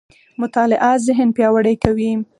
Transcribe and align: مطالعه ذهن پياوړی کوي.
مطالعه 0.41 0.91
ذهن 1.07 1.27
پياوړی 1.35 1.75
کوي. 1.83 2.11